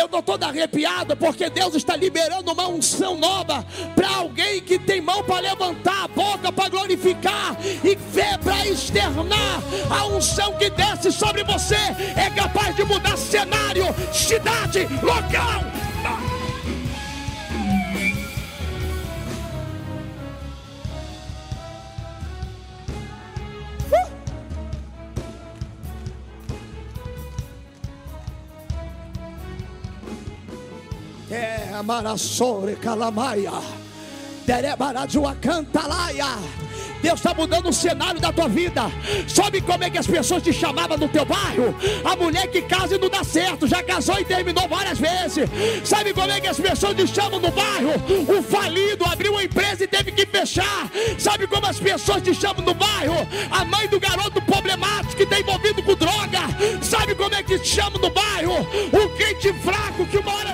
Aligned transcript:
Eu 0.00 0.06
estou 0.06 0.22
todo 0.22 0.44
arrepiado 0.44 1.14
porque 1.14 1.50
Deus 1.50 1.74
está 1.74 1.94
liberando 1.94 2.50
uma 2.52 2.66
unção 2.66 3.18
nova 3.18 3.62
para 3.94 4.08
alguém 4.16 4.62
que 4.62 4.78
tem 4.78 4.98
mão 4.98 5.22
para 5.22 5.40
levantar, 5.40 6.04
a 6.04 6.08
boca 6.08 6.50
para 6.50 6.70
glorificar 6.70 7.54
e 7.84 7.94
fé 8.10 8.38
para 8.42 8.66
externar. 8.66 9.62
A 9.90 10.06
unção 10.06 10.54
que 10.54 10.70
desce 10.70 11.12
sobre 11.12 11.44
você 11.44 11.76
é 12.16 12.30
capaz 12.34 12.74
de 12.74 12.82
mudar 12.84 13.14
cenário, 13.18 13.84
cidade, 14.10 14.88
local. 15.02 15.79
É, 31.30 31.72
Amarassore 31.74 32.74
Calamaia. 32.74 33.52
Deus 37.00 37.14
está 37.14 37.32
mudando 37.32 37.68
o 37.68 37.72
cenário 37.72 38.20
da 38.20 38.32
tua 38.32 38.48
vida. 38.48 38.82
Sabe 39.26 39.60
como 39.60 39.84
é 39.84 39.90
que 39.90 39.96
as 39.96 40.06
pessoas 40.06 40.42
te 40.42 40.52
chamavam 40.52 40.98
no 40.98 41.08
teu 41.08 41.24
bairro? 41.24 41.74
A 42.04 42.14
mulher 42.16 42.46
que 42.48 42.60
casa 42.62 42.96
e 42.96 42.98
não 42.98 43.08
dá 43.08 43.24
certo, 43.24 43.66
já 43.66 43.82
casou 43.82 44.18
e 44.18 44.24
terminou 44.24 44.68
várias 44.68 44.98
vezes. 44.98 45.48
Sabe 45.84 46.12
como 46.12 46.30
é 46.30 46.40
que 46.40 46.48
as 46.48 46.60
pessoas 46.60 46.94
te 46.96 47.06
chamam 47.06 47.40
no 47.40 47.50
bairro? 47.50 47.92
O 48.28 48.42
falido 48.42 49.04
abriu 49.04 49.32
uma 49.32 49.42
empresa 49.42 49.84
e 49.84 49.86
teve 49.86 50.12
que 50.12 50.26
fechar. 50.26 50.90
Sabe 51.18 51.46
como 51.46 51.66
as 51.66 51.80
pessoas 51.80 52.22
te 52.22 52.34
chamam 52.34 52.62
no 52.62 52.74
bairro? 52.74 53.26
A 53.50 53.64
mãe 53.64 53.88
do 53.88 53.98
garoto 53.98 54.42
problemático 54.42 55.16
que 55.16 55.22
está 55.22 55.40
envolvido 55.40 55.82
com 55.82 55.94
droga. 55.94 56.40
Sabe 56.82 57.14
como 57.14 57.34
é 57.34 57.42
que 57.42 57.58
te 57.60 57.68
chamam 57.68 58.00
no 58.00 58.10
bairro? 58.10 58.60
O 58.92 59.08
crente 59.16 59.52
fraco 59.62 60.04
que 60.06 60.18
uma 60.18 60.34
hora 60.34 60.49